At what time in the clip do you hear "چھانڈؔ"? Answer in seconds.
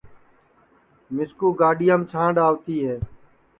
2.09-2.35